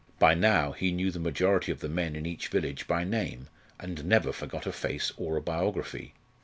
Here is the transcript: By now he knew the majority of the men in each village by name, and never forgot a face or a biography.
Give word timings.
By 0.17 0.33
now 0.33 0.71
he 0.71 0.91
knew 0.91 1.11
the 1.11 1.19
majority 1.19 1.71
of 1.71 1.79
the 1.79 1.87
men 1.87 2.15
in 2.15 2.25
each 2.25 2.47
village 2.47 2.87
by 2.87 3.03
name, 3.03 3.49
and 3.79 4.03
never 4.03 4.33
forgot 4.33 4.65
a 4.65 4.71
face 4.71 5.11
or 5.15 5.37
a 5.37 5.43
biography. 5.43 6.15